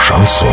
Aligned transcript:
Шансон. 0.00 0.48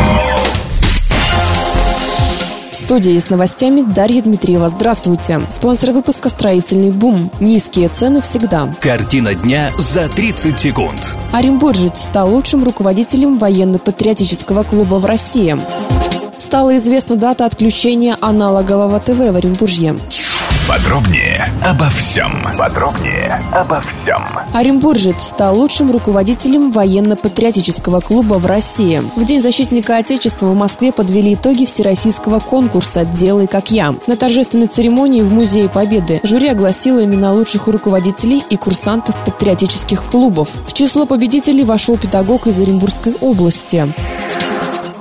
В 2.72 2.76
студии 2.76 3.18
с 3.18 3.30
новостями 3.30 3.82
Дарья 3.82 4.22
Дмитриева. 4.22 4.68
Здравствуйте. 4.68 5.42
Спонсор 5.50 5.92
выпуска 5.92 6.30
«Строительный 6.30 6.92
бум». 6.92 7.32
Низкие 7.40 7.88
цены 7.88 8.22
всегда. 8.22 8.74
Картина 8.82 9.36
дня 9.36 9.72
за 9.78 10.10
30 10.10 10.60
секунд. 10.60 11.18
Оренбуржец 11.32 12.06
стал 12.06 12.34
лучшим 12.34 12.64
руководителем 12.64 13.38
военно-патриотического 13.38 14.64
клуба 14.64 14.96
в 14.96 15.06
России. 15.06 15.58
Стала 16.38 16.76
известна 16.78 17.16
дата 17.16 17.46
отключения 17.46 18.18
аналогового 18.22 19.00
ТВ 19.00 19.18
в 19.18 19.36
Оренбуржье. 19.36 19.96
Подробнее 20.70 21.52
обо 21.64 21.90
всем. 21.90 22.32
Подробнее 22.56 23.42
обо 23.52 23.82
всем. 23.82 24.24
Оренбуржец 24.54 25.30
стал 25.30 25.58
лучшим 25.58 25.90
руководителем 25.90 26.70
военно-патриотического 26.70 28.02
клуба 28.02 28.36
в 28.36 28.46
России. 28.46 29.02
В 29.16 29.26
День 29.26 29.42
защитника 29.42 29.98
Отечества 29.98 30.46
в 30.46 30.56
Москве 30.56 30.92
подвели 30.92 31.34
итоги 31.34 31.66
всероссийского 31.66 32.40
конкурса 32.40 33.04
«Делай 33.04 33.48
как 33.48 33.72
я». 33.72 33.96
На 34.06 34.16
торжественной 34.16 34.68
церемонии 34.68 35.24
в 35.24 35.34
Музее 35.34 35.70
Победы 35.70 36.20
жюри 36.22 36.50
огласило 36.50 37.04
имена 37.04 37.34
лучших 37.34 37.66
руководителей 37.66 38.44
и 38.48 38.56
курсантов 38.56 39.16
патриотических 39.26 40.04
клубов. 40.04 40.50
В 40.68 40.74
число 40.74 41.08
победителей 41.08 41.64
вошел 41.64 41.98
педагог 41.98 42.46
из 42.46 42.62
Оренбургской 42.62 43.16
области. 43.22 43.92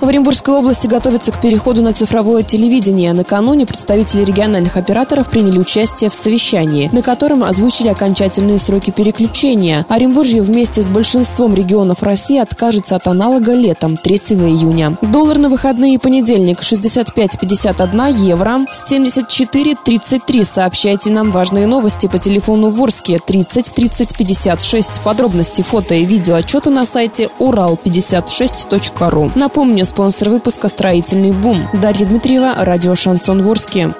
В 0.01 0.07
Оренбургской 0.07 0.55
области 0.55 0.87
готовятся 0.87 1.33
к 1.33 1.41
переходу 1.41 1.83
на 1.83 1.93
цифровое 1.93 2.45
телевидение. 2.45 3.13
Накануне 3.13 3.67
представители 3.67 4.23
региональных 4.23 4.77
операторов 4.77 5.29
приняли 5.29 5.59
участие 5.59 6.09
в 6.09 6.15
совещании, 6.15 6.89
на 6.93 7.03
котором 7.03 7.43
озвучили 7.43 7.89
окончательные 7.89 8.59
сроки 8.59 8.93
переключения. 8.93 9.85
Оренбуржье 9.89 10.43
вместе 10.43 10.83
с 10.83 10.89
большинством 10.89 11.53
регионов 11.53 12.05
России 12.05 12.39
откажется 12.39 12.95
от 12.95 13.09
аналога 13.09 13.55
летом 13.55 13.97
3 13.97 14.17
июня. 14.17 14.97
Доллар 15.03 15.39
на 15.39 15.49
выходные 15.49 15.95
и 15.95 15.99
понедельник 15.99 16.61
65,51 16.61 18.25
евро, 18.25 18.61
74,33. 18.71 20.45
Сообщайте 20.45 21.11
нам 21.11 21.33
важные 21.33 21.67
новости 21.67 22.07
по 22.07 22.21
телефону 22.21 22.71
Ворске 22.71 23.19
30 23.19 23.75
30 23.75 24.17
56. 24.17 25.01
Подробности, 25.03 25.63
фото 25.63 25.97
и 25.97 26.05
видео 26.05 26.37
отчеты 26.37 26.71
на 26.71 26.85
сайте 26.87 27.31
урал56.ру. 27.41 29.33
Напомню, 29.35 29.88
спонсор 29.89 30.29
выпуска 30.29 30.69
«Строительный 30.69 31.33
бум». 31.33 31.69
Дарья 31.73 32.05
Дмитриева, 32.07 32.55
радио 32.59 32.95
«Шансон 32.95 33.43
Ворске». 33.43 33.91